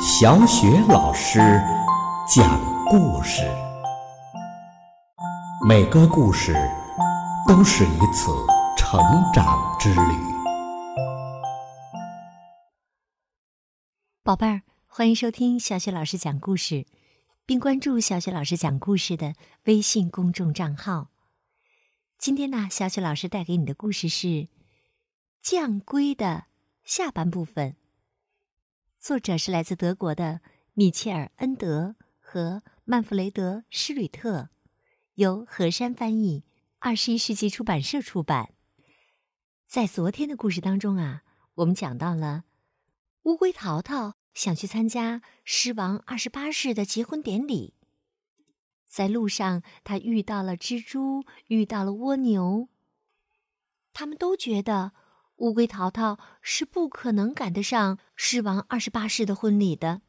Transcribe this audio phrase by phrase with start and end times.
[0.00, 1.38] 小雪老师
[2.28, 3.42] 讲故事，
[5.66, 6.54] 每个故事
[7.48, 8.30] 都是一次
[8.76, 9.00] 成
[9.32, 10.00] 长之旅。
[14.22, 16.86] 宝贝儿，欢迎收听小雪老师讲故事，
[17.44, 19.34] 并关注小雪老师讲故事的
[19.64, 21.08] 微信公众账号。
[22.18, 24.26] 今天呢，小雪老师带给你的故事是
[25.42, 26.44] 《降龟》的
[26.84, 27.76] 下半部分。
[29.00, 30.42] 作者是来自德国的
[30.74, 34.50] 米切尔·恩德和曼弗雷德·施吕特，
[35.14, 36.44] 由何山翻译，
[36.80, 38.52] 二十一世纪出版社出版。
[39.66, 41.22] 在昨天的故事当中啊，
[41.54, 42.44] 我们讲到了
[43.22, 47.72] 乌龟淘淘想去参加狮王二十八世的结婚典礼，
[48.86, 52.68] 在路上他遇到了蜘蛛，遇到了蜗牛，
[53.94, 54.92] 他们都觉得。
[55.36, 60.02] 乌龟淘淘是不可能赶得上狮王二十八世的婚礼的。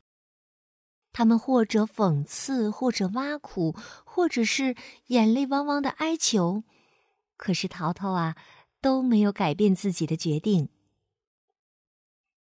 [1.12, 4.76] 他们或者讽刺，或者挖苦，或者是
[5.08, 6.64] 眼泪汪汪的哀求，
[7.38, 8.36] 可是淘淘啊
[8.82, 10.70] 都没有改变自己的决定。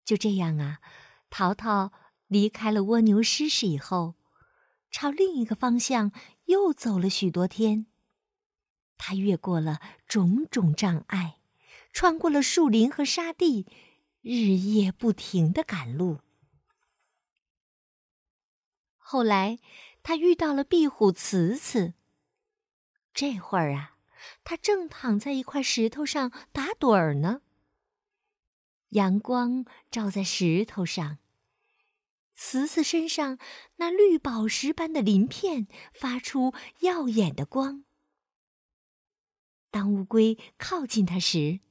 [0.03, 0.79] 就这样啊，
[1.29, 1.91] 淘淘
[2.27, 4.15] 离开了蜗牛狮氏以后，
[4.91, 6.11] 朝另一个方向
[6.45, 7.85] 又走了许多天。
[8.97, 11.37] 他越过了种种障碍。
[11.95, 13.65] 穿过了树林和沙地，
[14.19, 16.19] 日夜不停的赶路。
[18.97, 19.59] 后来，
[20.03, 21.93] 他遇到了壁虎慈慈。
[23.13, 23.95] 这会儿啊，
[24.43, 27.43] 他正躺在一块石头上打盹儿呢。
[28.89, 31.19] 阳光照在石头上，
[32.33, 33.39] 慈慈身上
[33.77, 37.85] 那绿宝石般的鳞片发出耀眼的光。
[39.71, 41.61] 当乌龟靠近它时，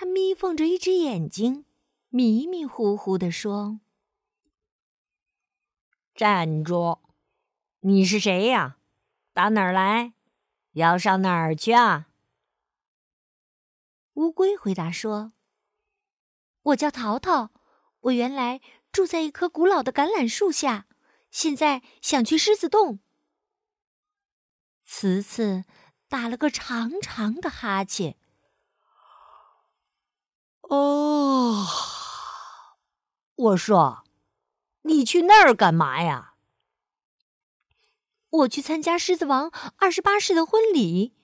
[0.00, 1.64] 他眯缝着一只眼睛，
[2.08, 3.80] 迷迷糊糊地说
[6.14, 7.00] ：“站住！
[7.80, 8.78] 你是谁呀？
[9.32, 10.12] 打哪儿来？
[10.74, 12.06] 要上哪儿去啊？”
[14.14, 15.32] 乌龟回答说
[16.62, 17.50] ：“我叫淘淘，
[18.02, 18.60] 我原来
[18.92, 20.86] 住在一棵古老的橄榄树下，
[21.32, 23.00] 现在想去狮子洞。”
[24.86, 25.64] 慈慈
[26.06, 28.16] 打了个长长的哈欠。
[30.70, 31.66] 哦，
[33.48, 34.04] 我说，
[34.82, 36.34] 你去那儿干嘛呀？
[38.30, 41.14] 我去参加狮子王二十八世的婚礼，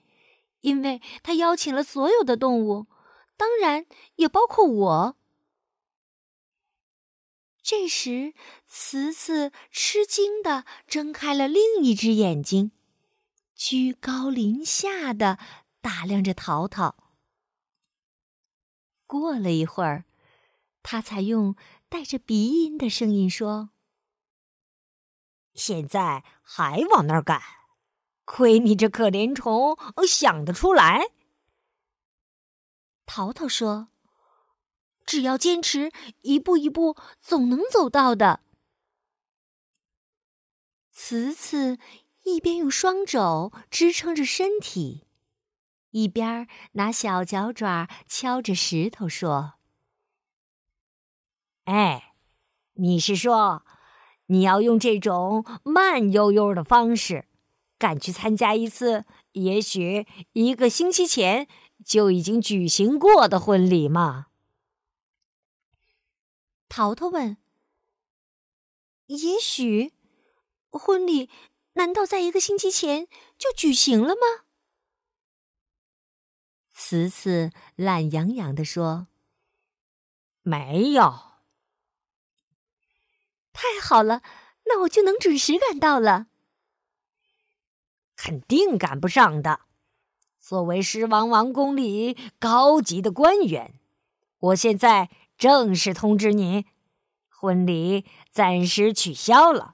[0.61, 2.87] 因为他邀请了所有的动物，
[3.37, 3.85] 当然
[4.15, 5.17] 也包括我。
[7.61, 8.33] 这时，
[8.65, 12.71] 慈慈吃惊的睁开了另一只眼睛，
[13.55, 15.37] 居高临下的
[15.81, 16.95] 打量着淘淘。
[19.05, 20.05] 过了一会儿，
[20.81, 21.55] 他才用
[21.95, 23.69] 带着鼻音的声音说
[25.55, 27.41] ：“现在还往那儿赶，
[28.25, 31.11] 亏你这可怜虫想得出来。”
[33.07, 33.87] 淘淘说
[35.07, 35.89] ：“只要坚持，
[36.23, 38.41] 一步一步，总能走到的。”
[40.91, 41.79] 慈慈
[42.23, 45.07] 一边用双肘支撑着身体。
[45.91, 49.53] 一边拿小脚爪敲着石头说
[51.65, 52.13] ：“哎，
[52.73, 53.63] 你是说，
[54.27, 57.27] 你要用这种慢悠悠的方式，
[57.77, 61.47] 赶去参加一次也许一个星期前
[61.83, 64.27] 就已经举行过的婚礼吗？”
[66.69, 67.37] 淘淘问
[69.07, 69.93] ：“也许，
[70.69, 71.29] 婚礼
[71.73, 74.45] 难道在一个星期前就举行了吗？”
[76.71, 79.07] 慈慈懒洋洋地说
[80.43, 81.31] ：“没有。”
[83.65, 84.21] 太好了，
[84.65, 86.27] 那我就能准时赶到了。
[88.15, 89.61] 肯定赶不上的。
[90.37, 93.73] 作为狮王王宫里高级的官员，
[94.37, 96.65] 我现在正式通知你，
[97.27, 99.73] 婚礼暂时取消了。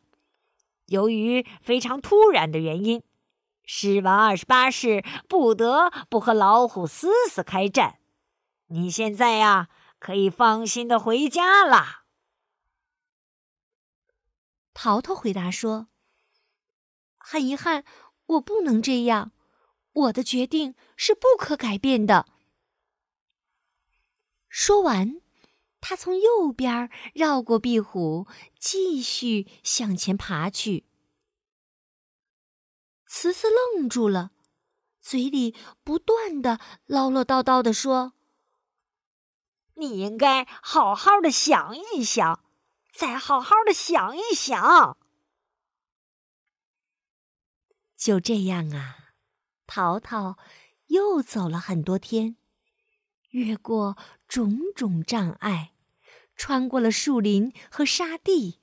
[0.86, 3.04] 由于非常突然的原因。
[3.64, 8.00] 狮王二十八世不得不和老虎思思开战，
[8.68, 12.01] 你现在呀可以放心的回家了。
[14.74, 15.88] 淘淘回答说
[17.18, 17.84] ：“很遗憾，
[18.26, 19.32] 我不能这样，
[19.94, 22.26] 我的决定是不可改变的。”
[24.48, 25.22] 说完，
[25.80, 28.28] 他从右边绕过壁虎，
[28.60, 30.86] 继续向前爬去。
[33.06, 34.32] 慈慈愣住了，
[35.02, 38.14] 嘴里不断的唠唠叨叨的说
[39.76, 42.44] ：“你应该好好的想一想，
[42.92, 44.98] 再好好的想一想。
[47.96, 49.14] 就这样啊，
[49.66, 50.38] 淘淘
[50.88, 52.36] 又走了很多天，
[53.30, 53.98] 越过
[54.28, 55.74] 种种障碍，
[56.36, 58.60] 穿过了树林和沙地，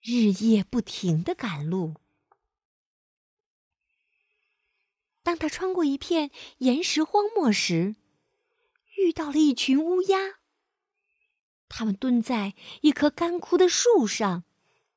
[0.00, 1.96] 日夜不停的赶路。
[5.22, 7.96] 当他穿过一片岩石荒漠时，
[8.96, 10.39] 遇到了一群乌鸦。
[11.70, 14.42] 他们蹲在一棵干枯的树上，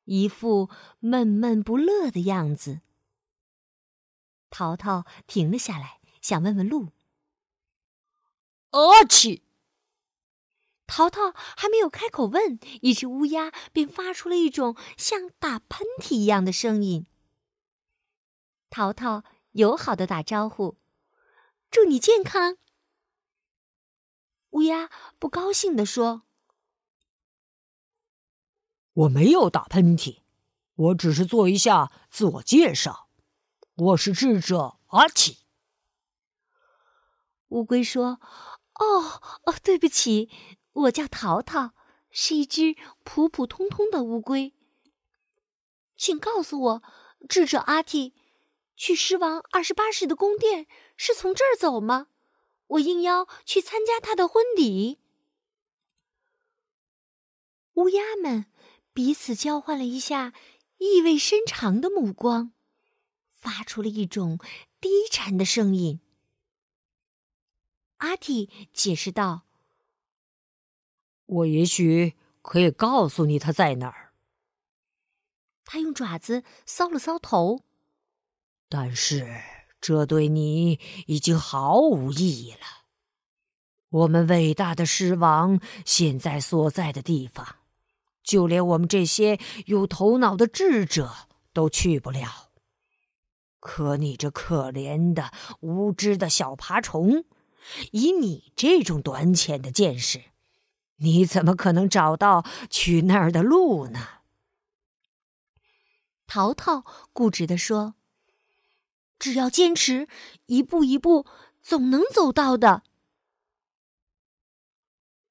[0.05, 2.81] 一副闷闷不乐的样子。
[4.49, 6.89] 淘淘停了下来，想问问路。
[8.71, 9.41] 阿嚏，
[10.87, 17.05] 淘淘还没有开口问，一只乌鸦便发出了一种像打喷嚏一样的声音。
[18.71, 20.77] 淘淘友好的打招呼
[21.69, 22.57] ：“祝你健康。”
[24.49, 24.89] 乌鸦
[25.19, 26.23] 不高兴地说。
[28.93, 30.19] 我没有打喷嚏，
[30.75, 33.09] 我只是做一下自我介绍。
[33.75, 35.39] 我是智者阿奇。
[37.47, 38.19] 乌龟说
[38.77, 40.29] ：“哦哦，对不起，
[40.73, 41.71] 我叫淘淘，
[42.11, 44.53] 是一只普普通通的乌龟。
[45.97, 46.83] 请告诉我，
[47.27, 48.13] 智者阿提，
[48.75, 52.09] 去狮王二十八世的宫殿是从这儿走吗？
[52.67, 54.99] 我应邀去参加他的婚礼。”
[57.73, 58.45] 乌鸦们。
[58.93, 60.33] 彼此交换了一下
[60.77, 62.53] 意味深长的目光，
[63.31, 64.37] 发出了一种
[64.79, 65.99] 低沉的声音。
[67.97, 69.43] 阿蒂解释道
[71.25, 74.13] ：“我也许可以告诉你他在哪儿。”
[75.65, 77.63] 他用爪子搔了搔头，
[78.69, 79.41] 但是
[79.81, 82.85] 这对你已经毫无意义了。
[83.89, 87.62] 我们伟大的狮王现在所在的地方。
[88.23, 92.51] 就连我们这些有头脑的智者都去不了。
[93.59, 95.31] 可你这可怜的、
[95.61, 97.25] 无知的小爬虫，
[97.91, 100.23] 以你这种短浅的见识，
[100.97, 103.99] 你怎么可能找到去那儿的路呢？
[106.25, 106.83] 淘淘
[107.13, 107.95] 固执地说
[109.19, 110.07] ：“只要坚持，
[110.47, 111.25] 一步一步，
[111.61, 112.83] 总能走到的。”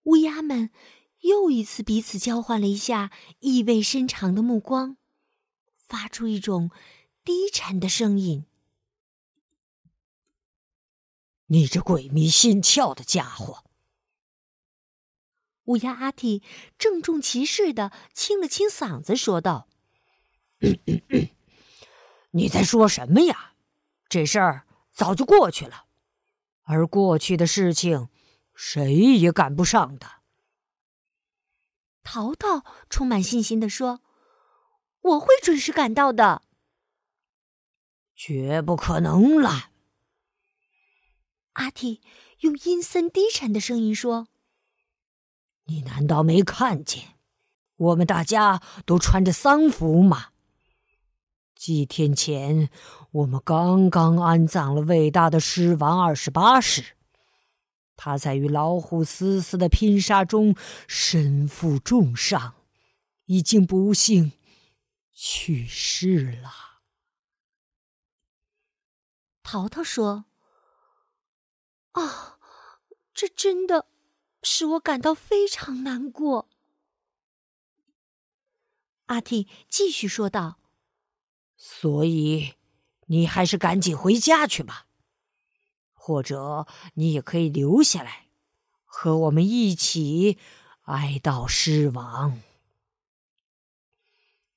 [0.04, 0.70] 乌鸦们。
[1.22, 3.10] 又一次彼此交换了一下
[3.40, 4.96] 意味深长的目光，
[5.74, 6.70] 发出一种
[7.24, 8.46] 低沉的声音
[11.46, 13.64] ：“你这鬼迷心窍的家伙！”
[15.66, 16.42] 乌鸦阿嚏
[16.76, 19.68] 郑重其事的清了清嗓子，说道
[22.32, 23.54] ：“你在说什么呀？
[24.08, 25.86] 这事儿早就过去了，
[26.62, 28.08] 而过去的事情，
[28.54, 30.21] 谁也赶不上的。”
[32.02, 34.00] 淘淘充满信心地说
[35.02, 36.43] ：“我会准时赶到的。”
[38.14, 39.70] 绝不可能了！
[41.54, 42.00] 阿提
[42.40, 44.28] 用阴森低沉的声音说
[45.66, 47.16] ：“你难道没看见，
[47.76, 50.28] 我们大家都穿着丧服吗？
[51.54, 52.70] 几天前，
[53.10, 56.96] 我们刚刚安葬了伟大的狮王二十八世。”
[58.04, 60.56] 他在与老虎死死的拼杀中
[60.88, 62.56] 身负重伤，
[63.26, 64.32] 已经不幸
[65.12, 66.80] 去世了。
[69.44, 70.25] 淘淘说
[71.94, 72.40] ：“啊，
[73.14, 73.87] 这真的
[74.42, 76.49] 使我感到非常难过。”
[79.06, 80.59] 阿蒂继续说道
[81.56, 82.54] ：“所以，
[83.06, 84.88] 你还是赶紧回家去吧。”
[86.04, 88.26] 或者你也可以留下来，
[88.85, 90.37] 和我们一起
[90.87, 92.40] 哀悼狮王。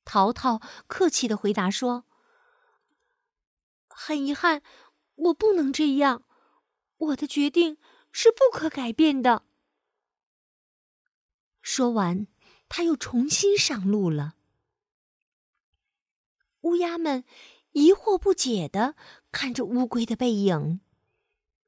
[0.04, 2.06] 淘淘客气的回答说
[3.88, 4.64] ：“很遗憾，
[5.14, 6.24] 我不能这样，
[6.98, 7.78] 我的决定
[8.12, 9.44] 是不可改变的。”
[11.62, 12.26] 说完，
[12.68, 14.34] 他又重新上路了。
[16.62, 17.24] 乌鸦们
[17.74, 18.96] 疑惑不解的
[19.32, 20.82] 看着乌龟的背影。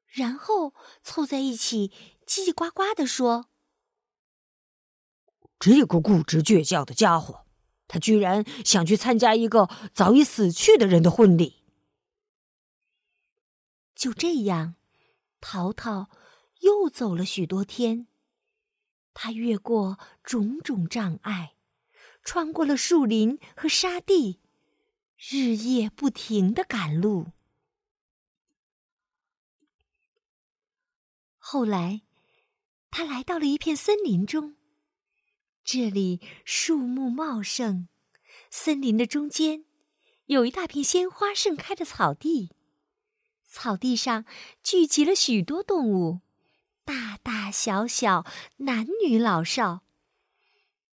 [0.08, 1.92] 然后凑在一起
[2.26, 3.48] 叽叽呱呱的说
[5.60, 7.44] ：“这个固执倔强的家伙，
[7.86, 11.64] 他居然想去参加一个早已死去的人的婚礼。”
[13.94, 14.76] 就这样，
[15.40, 16.08] 淘淘
[16.60, 18.06] 又走了许多天。
[19.12, 21.54] 他越过种种障碍，
[22.22, 24.40] 穿过了树林和沙地，
[25.16, 27.32] 日夜不停的赶路。
[31.50, 32.02] 后来，
[32.90, 34.56] 他来到了一片森林中，
[35.64, 37.88] 这里树木茂盛，
[38.50, 39.64] 森林的中间
[40.26, 42.50] 有一大片鲜花盛开的草地，
[43.46, 44.26] 草地上
[44.62, 46.20] 聚集了许多动物，
[46.84, 48.26] 大大小小，
[48.58, 49.80] 男女老少，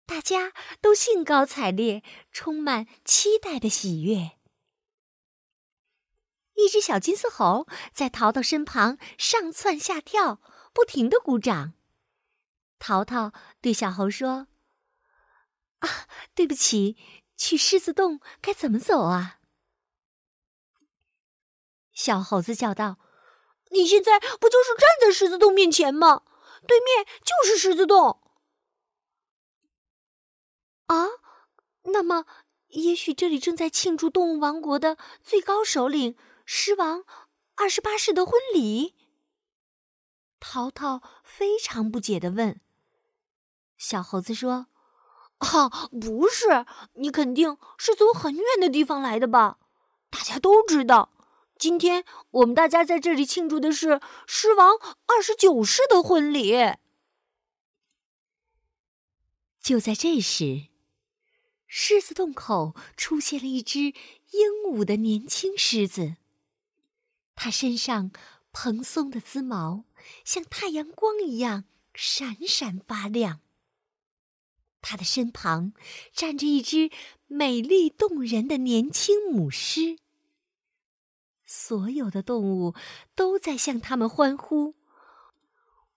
[0.05, 4.37] 大家都兴高采烈，充满期待的喜悦。
[6.55, 10.41] 一只小金丝猴在淘淘身旁上蹿下跳，
[10.73, 11.73] 不停的鼓掌。
[12.79, 13.31] 淘淘
[13.61, 14.47] 对小猴说
[15.79, 16.97] ：“啊，对不起，
[17.37, 19.39] 去狮子洞该怎么走啊？”
[21.91, 22.99] 小猴子叫道
[23.71, 26.23] ：“你现在不就是站在狮子洞面前吗？
[26.67, 28.21] 对面就是狮子洞。”
[30.87, 31.07] 啊，
[31.83, 32.25] 那么
[32.67, 36.17] 也许这里正在庆祝动物王国的最高首领。
[36.45, 37.03] 狮王
[37.55, 38.93] 二十八世的婚礼，
[40.39, 42.61] 淘淘非常不解的问。
[43.77, 44.67] 小猴子说
[45.39, 49.57] ：“啊，不是，你肯定是从很远的地方来的吧？
[50.11, 51.11] 大家都知道，
[51.57, 54.75] 今天我们大家在这里庆祝的是狮王
[55.07, 56.53] 二十九世的婚礼。”
[59.59, 60.67] 就在这时，
[61.65, 66.17] 狮子洞口出现了一只英武的年轻狮子。
[67.35, 68.11] 它身上
[68.51, 69.85] 蓬松的鬃毛
[70.23, 73.41] 像太阳光一样闪闪发亮。
[74.81, 75.73] 它的身旁
[76.13, 76.89] 站着一只
[77.27, 79.99] 美丽动人的年轻母狮。
[81.45, 82.73] 所有的动物
[83.15, 84.75] 都在向他们欢呼：“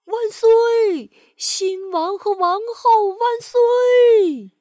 [0.05, 1.11] 万岁！
[1.37, 4.53] 新王和王后万岁！”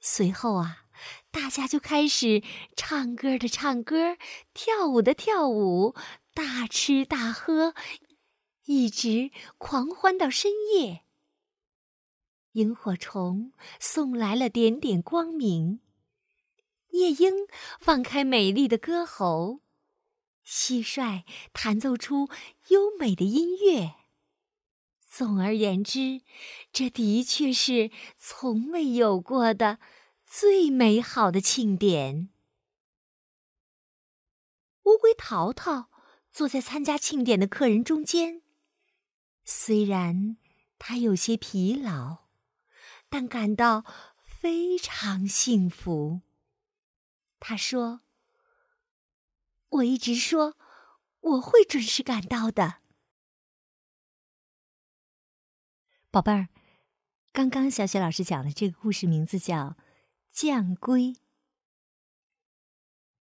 [0.00, 0.83] 随后啊。
[1.30, 2.42] 大家就开始
[2.76, 4.16] 唱歌的唱歌，
[4.52, 5.94] 跳舞的跳舞，
[6.32, 7.74] 大吃大喝，
[8.66, 11.02] 一直狂欢到深夜。
[12.52, 15.80] 萤火虫送来了点点光明，
[16.90, 17.48] 夜莺
[17.80, 19.60] 放开美丽的歌喉，
[20.46, 22.28] 蟋蟀弹奏出
[22.68, 23.94] 优美的音乐。
[25.00, 26.22] 总而言之，
[26.72, 29.78] 这的确是从未有过的。
[30.26, 32.30] 最美好的庆典。
[34.84, 35.90] 乌龟淘淘
[36.32, 38.42] 坐在参加庆典的客人中间，
[39.44, 40.36] 虽然
[40.78, 42.24] 他有些疲劳，
[43.08, 43.84] 但感到
[44.22, 46.22] 非常幸福。
[47.38, 48.00] 他说
[49.70, 50.56] ：“我一直说
[51.20, 52.80] 我会准时赶到的。”
[56.10, 56.48] 宝贝儿，
[57.32, 59.76] 刚刚小雪老师讲的这个故事名字叫。
[60.34, 61.14] 将龟，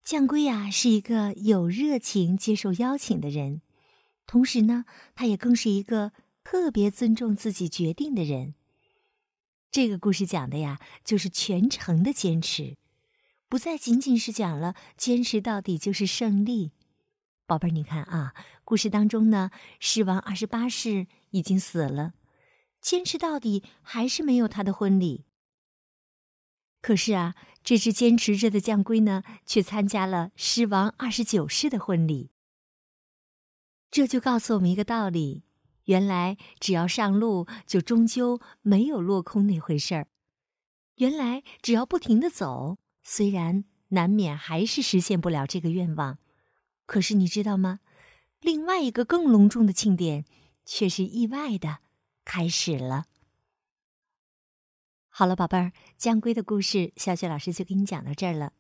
[0.04, 3.62] 将龟呀，是一个有热情接受邀请的人，
[4.26, 6.12] 同时呢，他也更是一个
[6.44, 8.56] 特别尊重自己决定的人。
[9.70, 12.78] 这个故事讲的呀，就是全程的坚持，
[13.48, 16.72] 不再仅仅是讲了坚持到底就是胜利。
[17.46, 18.34] 宝贝儿，你看啊，
[18.66, 22.16] 故事当中呢，狮王二十八世已经死了，
[22.82, 25.26] 坚持到底还是没有他的婚礼。
[26.84, 32.30] 可是啊，这只坚持着的将龟呢，却参加了狮王二十九世的婚礼。
[33.90, 35.46] 这就告诉我们一个道理：
[35.86, 40.08] 原来只要上路，就终究没有落空那回事儿。
[40.96, 46.18] 原来只要不停的走，虽然难免还是实现不了这个愿望，
[46.86, 47.80] 可是你知道吗？
[48.42, 50.26] 另外一个更隆重的庆典，
[50.66, 51.78] 却是意外的
[52.26, 53.06] 开始了。
[55.16, 58.52] 好了，宝贝儿，将龟的故事，小雪老师就给你讲到这儿了。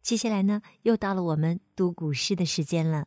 [0.00, 3.06] 接下来呢，又到了我们读古诗的时间了。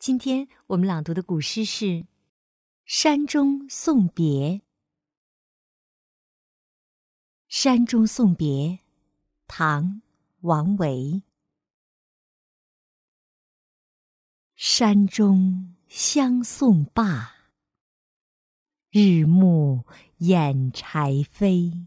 [0.00, 1.84] 今天我们朗读的古诗是
[2.84, 4.24] 《山中送别》。
[7.46, 8.48] 《山中送别》，
[9.46, 9.84] 唐·
[10.40, 11.22] 王维。
[14.56, 17.36] 山中相送罢，
[18.90, 19.84] 日暮
[20.16, 21.86] 掩柴扉。